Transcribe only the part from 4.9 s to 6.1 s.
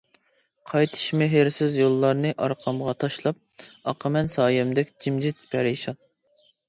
جىمجىت پەرىشان.